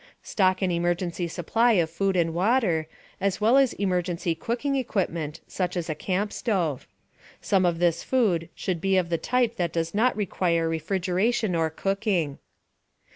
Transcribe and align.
Stock 0.23 0.63
an 0.63 0.71
emergency 0.71 1.27
supply 1.27 1.73
of 1.73 1.87
food 1.87 2.15
and 2.17 2.33
water, 2.33 2.87
as 3.19 3.39
well 3.39 3.55
as 3.55 3.73
emergency 3.73 4.33
cooking 4.33 4.75
equipment 4.75 5.41
such 5.45 5.77
as 5.77 5.91
a 5.91 5.93
camp 5.93 6.33
stove. 6.33 6.87
Some 7.39 7.67
of 7.67 7.77
this 7.77 8.01
food 8.03 8.49
should 8.55 8.81
be 8.81 8.97
of 8.97 9.09
the 9.09 9.19
type 9.19 9.57
that 9.57 9.71
does 9.71 9.93
not 9.93 10.15
require 10.17 10.67
refrigeration 10.67 11.53
or 11.55 11.69
cooking. 11.69 12.39